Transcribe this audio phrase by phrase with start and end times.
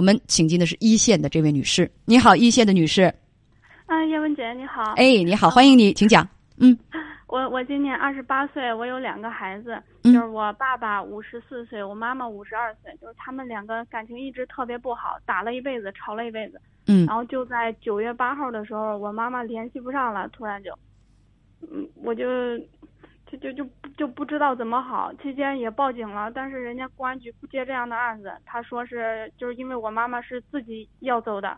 [0.00, 1.90] 我们请进的是一线的这位女士。
[2.06, 3.12] 你好，一线的女士。
[3.84, 4.94] 啊，叶文姐你好。
[4.96, 6.26] 哎，你好，欢迎你，请讲。
[6.56, 6.74] 嗯，
[7.28, 16.58] 我我今年二十八岁，我有两个孩子，嗯就是我爸爸五十四岁，我妈妈五十二岁，就是他们两个感情一直特别不好，打了一辈子，吵了一辈子。
[16.86, 20.72] 嗯然后就在九月八号的时候，我妈妈联系不上了，突然就，
[21.60, 22.58] 嗯，我就
[23.30, 23.66] 就就就
[24.00, 25.12] 就不知道怎么好。
[25.22, 31.54] 期间也报警了，但是人家公安局不接这样的案子，他说是就是因为我妈妈是自己要走的。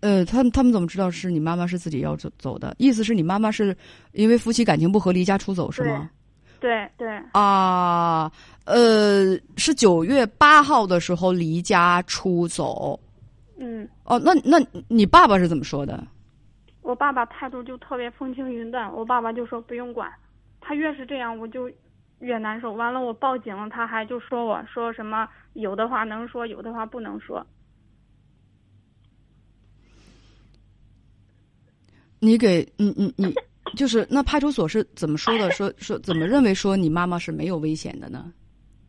[0.00, 2.74] 呃，他们他们怎么知道是你妈妈是自己要走走的？
[2.78, 3.76] 意思是你妈妈是
[4.12, 6.08] 因为夫妻感情不和离家出走是吗？
[6.60, 8.32] 对对，啊，
[8.64, 12.98] 呃，是九月八号的时候离家出走。
[13.58, 13.86] 嗯。
[14.04, 14.56] 哦，那那
[14.88, 16.02] 你爸爸是怎么说的？
[16.80, 20.10] 我爸爸态度就特别风轻云淡，我爸爸就说不用管，
[20.60, 21.70] 他越是这样我就
[22.20, 22.72] 越难受。
[22.72, 27.44] 完了我报警了，他还就说我说什么有的话能说，有的话不能说。
[32.22, 33.34] 你给你你你，
[33.74, 35.50] 就是那派出所是怎么说的？
[35.52, 38.30] 说说怎么认为说你妈妈是没有危险的呢？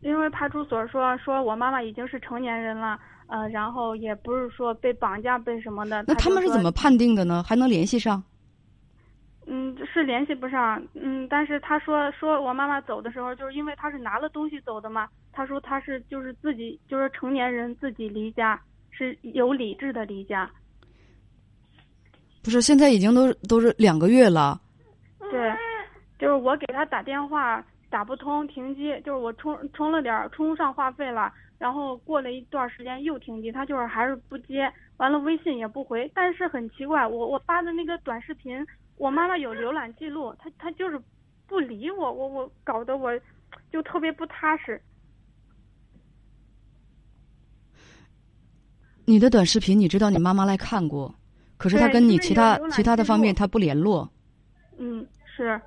[0.02, 6.04] 因为派出所说说我妈妈已经是成年人了，呃，然后也不是说被绑架被什么的。
[6.06, 7.42] 那他们是怎么判定的呢？
[7.42, 8.22] 还能联系上？
[9.46, 10.82] 嗯，是联系不上。
[10.94, 15.08] 嗯，但是他说说我妈妈走的时候，就是因为他是拿了东西走的嘛。
[15.32, 20.48] 他说他是就是自己就是成年人自己离家，是有理智的离家。
[22.44, 24.60] 不是，现在已经都都是两个月了。
[25.30, 25.52] 对，
[26.18, 36.10] 就是我给他打电话打不通，停机，就是我充充了点儿，充上话费了，然后过了一段时间又停机，他就是还是不接，完了微信也不回。
[36.14, 41.00] 但是很奇怪，我我发的那个短视频，我妈妈有浏览记录，她她就是
[41.46, 43.10] 不理我，我我搞得我
[43.70, 44.80] 就特别不踏实。
[49.04, 51.12] 你的短视频，你知道你妈妈来看过，
[51.56, 54.08] 可是她跟你其他其他的方面她不联络。
[54.78, 55.60] 嗯，是。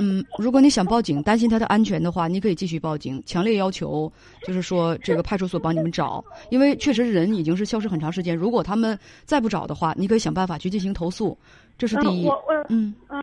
[0.00, 4.10] 嗯，如果你想报警，担心他的安全的话，你可以继续报警，强烈要求
[4.42, 8.36] 就是说这个派出所帮你们找，因为确实人已经是消失很长时间。
[8.36, 11.36] 如果他们再不找的话，你可以想办法去进行投诉，
[11.76, 12.26] 这是第一。
[12.26, 13.22] 嗯、我我嗯嗯，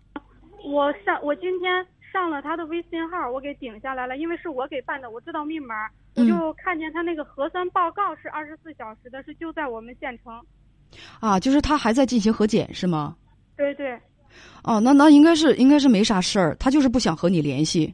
[0.63, 10.39] 我上我今天上了他的微信号，我给顶下来了，因为是我给办的，我知道密码，我嗯就看见他那个核酸报告是二十四小时的，是就在我们县城。
[11.19, 13.15] 啊，就是他还在进行核检是吗？
[13.57, 13.99] 对对，
[14.63, 17.93] 哦，那那应该是应该是没啥事儿，他就是不想和你联系。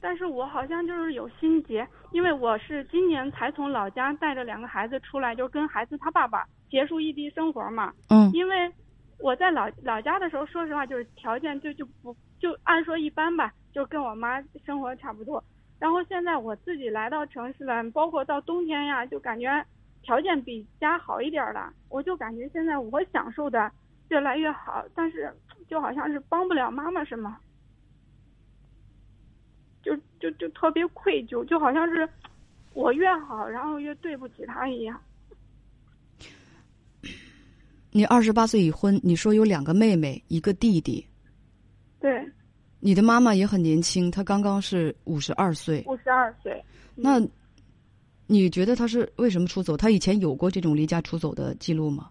[0.00, 7.92] 但是我好像就是有心结，因为我是今年才从老家带着两个孩子出来，就跟孩子他爸爸结束异地生活嘛。
[8.08, 8.70] 嗯因为
[9.18, 15.42] 我在老老家的时候，说实话就是条件就就不就按说一般吧，就跟我妈生活差不多。
[15.78, 19.64] 然后现在我自己来到城市了，包括到冬天呀，就感觉
[20.02, 21.72] 条件比家好一点了。
[21.88, 23.70] 我就感觉现在我享受的
[24.08, 25.32] 越来越好，但是
[25.68, 27.36] 就好像是帮不了妈妈什么，
[29.82, 32.08] 就就就特别愧疚，就好像是
[32.72, 35.00] 我越好，然后越对不起她一样。
[37.90, 41.06] 你二十八岁已婚，你说有两个妹妹，一个弟弟，
[41.98, 42.22] 对，
[42.78, 45.82] 你的妈妈也很年轻，她刚刚是五十二岁。
[45.86, 46.62] 五十二岁。
[46.94, 47.18] 那
[48.26, 49.76] 你觉得她是为什么出走？
[49.76, 52.10] 她以前有过这种离家出走的记录吗？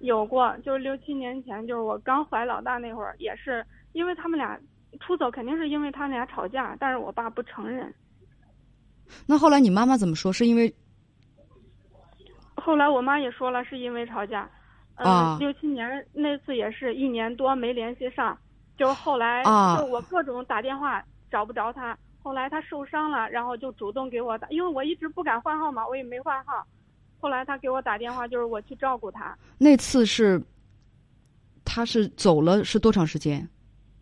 [0.00, 4.58] 有过，就是六七年前，就是我刚怀老大那会儿，也是因为他们俩
[5.00, 7.92] 出走，肯定是因为他们俩吵架，但是我爸不承认。
[9.26, 10.32] 那后来你妈妈怎么说？
[10.32, 10.74] 是因为
[12.54, 14.48] 后来我妈也说了，是因为吵架。
[14.96, 18.36] 嗯、啊六七年那次也是一年多没联系上，
[18.76, 26.66] 就是后来啊就我各种打电话找不着他，后来他受伤了，然后就主动给我打，因为我一直不敢换号码，我也没换号。
[27.20, 30.40] 后来他给我打电话，就是我去照顾他，那次是
[31.64, 33.46] 他是走了是多长时间？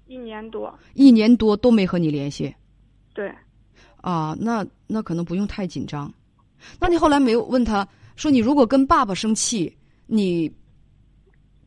[0.07, 0.73] 一年多。
[0.95, 2.55] 一年多都没和你联系
[3.15, 3.35] 对，
[4.03, 4.37] 啊？
[4.39, 6.13] 那那可能不用太紧张。
[6.79, 7.87] 那你后来没有问他
[8.17, 9.75] 说，你如果跟爸爸生气，
[10.07, 10.51] 你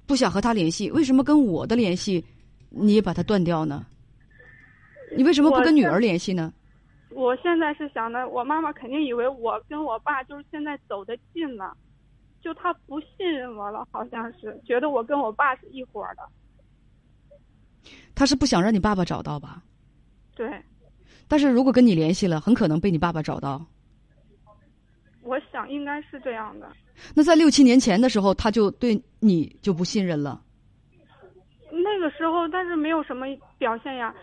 [0.05, 2.23] 不想和他联系，为什么跟我的联系
[2.69, 3.85] 你也把它断掉呢？
[5.17, 6.53] 你为什么不跟女儿联系呢？
[7.11, 11.75] 我现在是想的，我妈妈肯定以为我跟我爸就是现在走得近了，
[12.41, 16.21] 就她不信任我了，好像是觉得我跟我爸是一伙儿的。
[18.13, 19.63] 他是不想让你爸爸找到吧？
[20.35, 20.61] 对，
[21.27, 23.65] 但是如果跟你联系了，很可能被你爸爸找到。
[25.21, 26.69] 我想应该是这样的。
[27.15, 30.41] 那在六七年前的时候，他就对你就不信任了。
[31.71, 33.25] 那个时候，但是没有什么
[33.57, 34.13] 表现呀。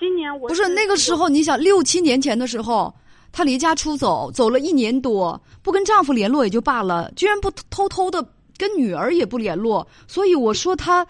[0.00, 2.92] 今年我不是那个时候，你想六七年前的时候，
[3.30, 8.26] 她离家出走，走了一年多，不跟丈夫联络也就罢了，居然不偷偷的
[8.56, 11.06] 跟女儿也不联络，所以我说她，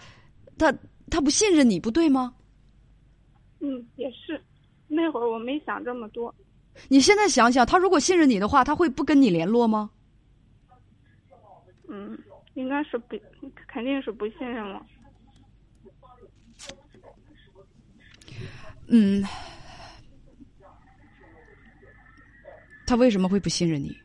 [0.57, 0.71] 她
[1.09, 2.33] 她不信任你，不对吗？
[3.61, 4.43] 嗯，也是，
[4.87, 6.33] 那会儿我没想这么多。
[6.87, 9.89] 你现在想想，他如果信任你的话，他会不跟你联络吗？
[11.87, 12.17] 嗯，
[12.55, 13.15] 应该是不，
[13.67, 14.81] 肯定是不信任我。
[18.93, 19.23] 嗯，
[22.85, 23.97] 他为什么会不信任你？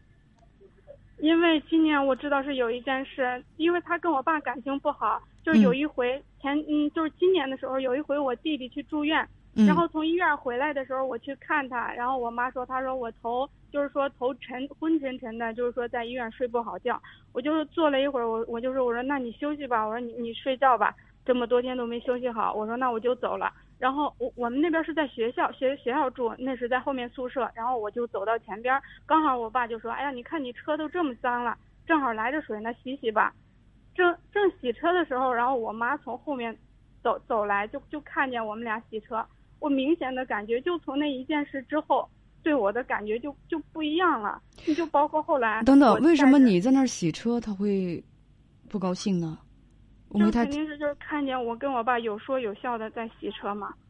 [1.19, 9.29] 因为今年我知道是有一件事，因为他跟我爸感情不好，就是有一回前嗯，就是今年的时候有一回我弟弟去住院，
[9.67, 17.03] 然后从医院回来的时候我去看他，然后我妈说，她说我头就是说头沉昏沉沉的，就是说在医院睡不好觉，
[17.33, 20.95] 我就是坐了一会儿，我我就说我说那你休息吧，我说你你睡觉吧，
[21.25, 23.53] 这么多天都没休息好，我说那我就走了。
[23.79, 27.51] 然后我我们那边是在学校学学校住，那是在后面宿舍。
[27.55, 31.57] 然后我就走到前边，刚好我爸就说：“哎呀，你看你车都这么脏了，
[31.87, 33.35] 正好来着水呢，洗洗吧。”
[33.95, 36.57] 正正洗车的时候，然后我妈从后面
[37.03, 39.25] 走走来，就就看见我们俩洗车。
[39.59, 42.07] 我明显的感觉，就从那一件事之后，
[42.43, 44.41] 对我的感觉就就不一样了。
[44.77, 48.03] 就包括后来等等，为什么你在那儿洗车，他会
[48.69, 49.39] 不高兴呢？
[50.15, 53.75] 就肯定是就是看见我跟我爸有说有笑的在洗车嘛。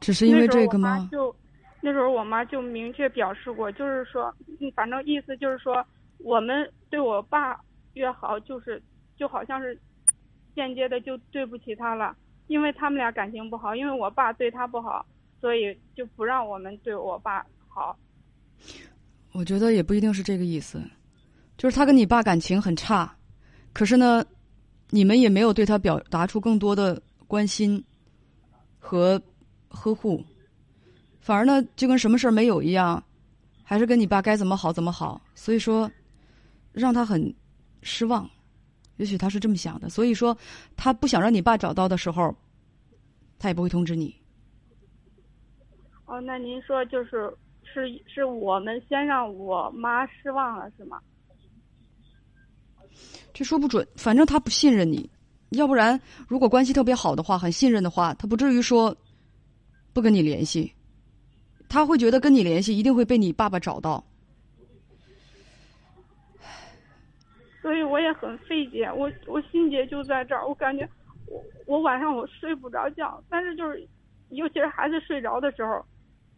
[0.00, 1.08] 只是因为这个吗？
[1.10, 1.34] 就
[1.80, 4.32] 那时候我妈就明确表示过，就是说，
[4.74, 5.84] 反正意思就是说，
[6.18, 7.58] 我们对我爸
[7.94, 8.82] 越好，就是
[9.16, 9.78] 就好像是
[10.54, 12.16] 间接的就对不起他了，
[12.46, 15.04] 因为他们俩感情不好，因为我爸对他不好，
[15.40, 17.96] 所以就不让我们对我爸好。
[19.32, 20.78] 我觉得也不一定是这个意思，
[21.56, 23.16] 就是他跟你爸感情很差，
[23.72, 24.22] 可是呢，
[24.90, 27.82] 你们也没有对他表达出更多的关心
[28.78, 29.20] 和
[29.68, 30.22] 呵护，
[31.18, 33.02] 反而呢就跟什么事儿没有一样，
[33.62, 35.90] 还是跟你爸该怎么好怎么好，所以说
[36.72, 37.34] 让他很
[37.80, 38.28] 失望，
[38.98, 40.36] 也许他是这么想的，所以说
[40.76, 42.36] 他不想让你爸找到的时候，
[43.38, 44.14] 他也不会通知你。
[46.04, 47.34] 哦，那您说就是。
[47.72, 51.00] 是是我们先让我妈失望了，是吗？
[53.32, 55.08] 这说不准，反正他不信任你。
[55.50, 55.98] 要不然，
[56.28, 58.94] 如果关系特别好的话，很信任的话，他不至于说
[59.94, 60.72] 不跟你联系。
[61.68, 64.04] 他会觉得跟你联系一定会被你爸爸找到。
[67.62, 70.46] 所以我也很费解，我我心结就在这儿。
[70.46, 70.86] 我感觉
[71.26, 73.88] 我我晚上我睡不着觉，但是就是
[74.28, 75.82] 尤其是孩子睡着的时候。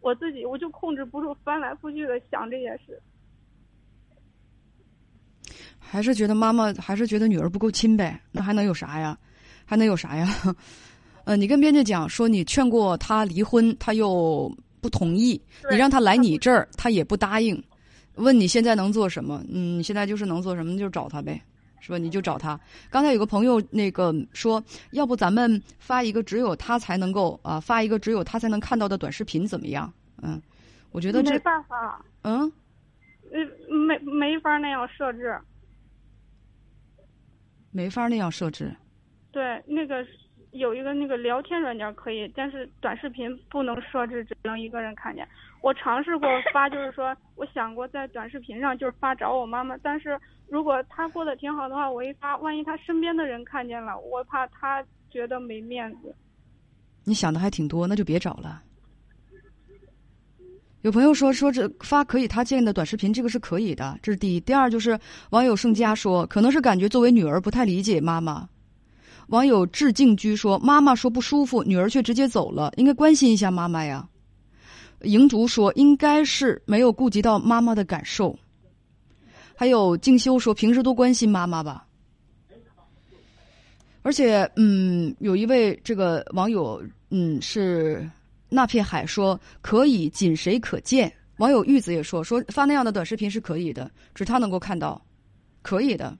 [0.05, 3.01] 我自己我就控制不住翻来覆去的想这件事，
[5.79, 8.21] 还是觉得妈妈还是觉得女儿不够亲呗？
[8.31, 9.17] 那还能有啥呀？
[9.65, 10.27] 还能有啥呀？
[11.25, 15.41] 呃，你跟编辑讲说你劝过他离婚，他又不同意；
[15.71, 17.59] 你让他来你这儿，他也不答应。
[18.13, 19.43] 问你现在能做什么？
[19.49, 21.41] 嗯，你现在就是能做什么，就找他呗。
[21.85, 21.99] 是吧？
[21.99, 22.59] 你就找他。
[22.89, 29.93] 刚才有个朋友那个说，要不咱们发一个只有他才能够啊，发一个只有他才能看到的短视频怎么样？
[30.23, 30.41] 嗯，
[30.91, 32.03] 我觉得这没办法。
[32.23, 32.51] 嗯，
[33.31, 35.39] 呃，没没法那样设置，
[37.69, 38.75] 没法那样设置。
[39.31, 40.03] 对，那个
[40.55, 45.27] 有一个那个聊天软件可以，但是短视频不能设置，只能一个人看见。
[45.61, 50.19] 我尝试过发，就是说，我想过在短视频上就是发找我妈妈，但是。
[50.47, 56.15] 如果他过得挺好的话，我一发，万一他身边的人看见了，我怕他觉得没面子。
[57.03, 58.61] 你想的还挺多，那就别找了。
[60.83, 64.39] 有朋友说说这发可以他见的短视频，这个是可以的，这是第一。
[64.39, 64.99] 第二就是
[65.31, 68.47] 网友盛佳说，可能是感觉作为女儿不太理解妈妈。
[69.27, 74.07] 网友致敬居说，妈妈说不舒服，女儿却直接走了，应该关心一下妈妈呀。
[75.01, 78.37] 莹竹说，应该是没有顾及到妈妈的感受。
[79.55, 81.85] 还有静修说，平时多关心妈妈吧。
[84.01, 88.07] 而且，嗯，有一位这个网友，嗯，是
[88.49, 91.11] 那片海说可以仅谁可见。
[91.37, 95.01] 网友玉子也说，说发那样的短视频是可以的，只他能够看到，
[95.61, 96.15] 可以的。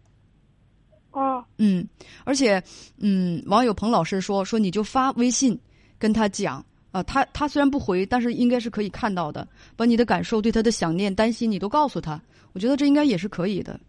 [1.58, 1.88] 嗯，
[2.24, 2.62] 而且，
[2.98, 5.58] 嗯，网友彭老师说，说你就发微信
[5.98, 12.22] 跟他讲啊，他他虽然不回，但是应该是可以看到的，把你的感受、对他的想念、担心，你都告诉他。
[12.54, 13.80] 我觉得这应该也是可以的，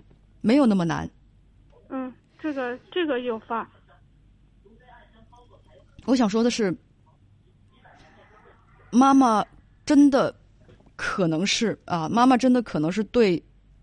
[0.40, 1.08] 没有那么难。
[1.88, 3.68] 嗯，这个这个有发。
[6.04, 6.76] 我想说的是，
[8.90, 9.44] 妈妈
[9.84, 10.34] 真的
[10.94, 13.42] 可能是啊，妈妈真的可能是对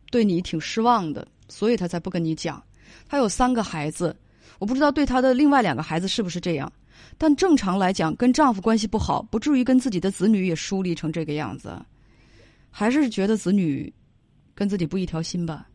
[0.09, 2.63] 对你挺失望的，所以她才不跟你讲。
[3.07, 4.15] 她有三个孩子，
[4.59, 6.71] 我不知道对她的另外两个孩子是不是这样。
[7.17, 11.79] 但正常来讲，跟丈夫关系不好，不至于跟自己的子女也疏离成这个样子，
[12.71, 13.93] 还是觉得子女
[14.55, 15.67] 跟自己不一条心吧。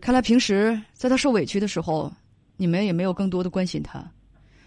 [0.00, 2.12] 看来平时在她受委屈的时候，
[2.56, 4.04] 你们也没有更多的关心她，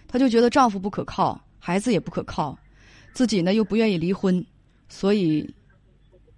[0.07, 2.57] 她就觉得丈夫不可靠，孩子也不可靠，
[3.13, 4.43] 自己呢又不愿意离婚，
[4.89, 5.47] 所以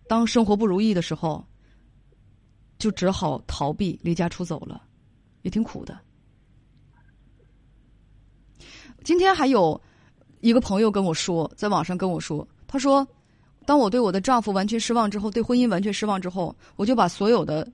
[0.07, 1.45] 当生活不如意的时候，
[2.85, 4.79] 就只好逃避，离家出走了，
[5.41, 5.97] 也挺苦的。
[9.03, 9.81] 今天还有
[10.39, 13.07] 一个朋友跟我说，在网上跟我说，他说，
[13.65, 17.67] 当我对我的丈夫完全失望之后，对婚姻完全失望之后，我就把所有的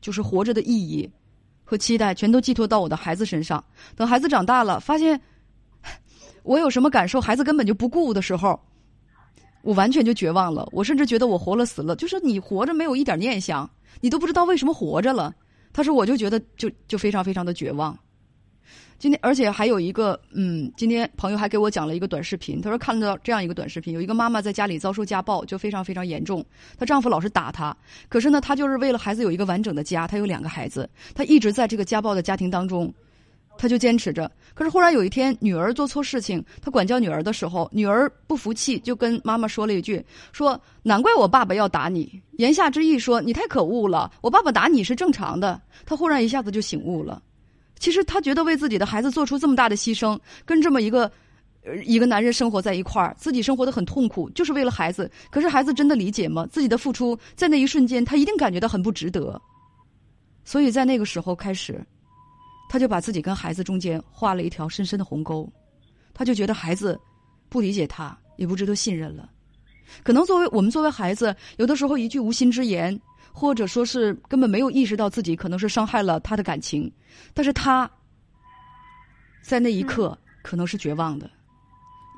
[0.00, 1.08] 就是活着的意义
[1.62, 3.64] 和期待全都寄托到我的孩子身上。
[3.94, 5.20] 等孩子长大了，发现
[6.42, 8.60] 我有什么感受，孩子根本就不顾的时候，
[9.62, 10.68] 我完全就绝望了。
[10.72, 13.68] 我甚至觉得我活了死了，就是你活着没有一点念想，
[14.00, 15.34] 你都不知道为什么活着了。
[15.72, 17.96] 他说，我就觉得就就非常非常的绝望。
[18.98, 22.60] 今天，而且还有一个，嗯，今天朋友还给我讲了一个短视频。
[22.60, 26.44] 他说看到这样一个短视频，有一个妈妈在家里遭受家暴，就非常非常严重。
[26.78, 27.74] 她丈夫老是打她，
[28.10, 30.06] 可是呢，她就是为了孩子有一个完整的家。
[30.06, 32.92] 她有两个孩子，她一直在这个家暴的家庭当中，
[33.60, 34.30] 他就坚持着。
[34.54, 40.02] 可是忽然有一天，女儿做错事情，他管教女儿的时候，女儿不服气，就跟妈妈说了一句
[40.32, 45.60] ：“说难怪我爸爸要打你。”言下之意说你太可恶了，我爸爸打你是正常的。
[45.84, 47.22] 他忽然一下子就醒悟了。
[47.78, 51.10] 其实他觉得为自己的孩子做出这么大的牺牲，跟这么一个，
[51.84, 55.10] 一个男人生活在一块儿，自己生活的很痛苦，就是为了孩子。
[55.30, 56.46] 可是孩子真的理解吗？
[56.50, 59.40] 自己的付出在那一瞬间，他一定感觉到很不值得。
[60.44, 61.84] 所以在那个时候开始，
[62.70, 65.50] 他就把自己跟孩子中间画了一条深深的鸿沟，
[66.14, 66.96] 他就觉得孩子
[67.48, 69.28] 不理解他，也不值得信任了。
[70.04, 72.98] 可能作为我们作为孩子，有的时候一句无心之言。
[73.32, 76.92] 或者说是根本没有意识到自己可能是伤害了他的感情，
[77.32, 77.88] 但是他
[79.40, 81.30] 在那一刻可能是绝望的，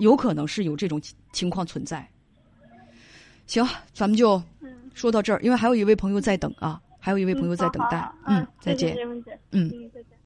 [0.00, 0.98] 有可能是有这种
[1.30, 2.08] 情况存在。
[3.46, 4.42] 行，咱们就
[4.94, 8.10] 说到这儿，因为还有一位朋友在等啊，还有一位朋友在等待。
[8.24, 8.96] 嗯，再见。
[9.50, 10.18] 嗯，再见。